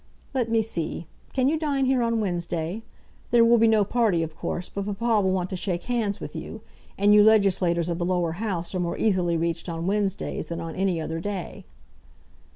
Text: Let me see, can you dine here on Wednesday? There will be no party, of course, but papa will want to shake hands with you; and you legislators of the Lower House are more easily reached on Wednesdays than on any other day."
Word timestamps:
Let 0.33 0.49
me 0.49 0.63
see, 0.63 1.05
can 1.31 1.47
you 1.47 1.59
dine 1.59 1.85
here 1.85 2.01
on 2.01 2.19
Wednesday? 2.19 2.81
There 3.29 3.45
will 3.45 3.59
be 3.59 3.67
no 3.67 3.83
party, 3.85 4.23
of 4.23 4.35
course, 4.35 4.67
but 4.67 4.87
papa 4.87 5.21
will 5.21 5.31
want 5.31 5.51
to 5.51 5.55
shake 5.55 5.83
hands 5.83 6.19
with 6.19 6.35
you; 6.35 6.61
and 6.97 7.13
you 7.13 7.21
legislators 7.21 7.87
of 7.87 7.99
the 7.99 8.05
Lower 8.05 8.31
House 8.31 8.73
are 8.73 8.79
more 8.79 8.97
easily 8.97 9.37
reached 9.37 9.69
on 9.69 9.85
Wednesdays 9.85 10.47
than 10.47 10.59
on 10.59 10.73
any 10.75 10.99
other 10.99 11.19
day." 11.19 11.65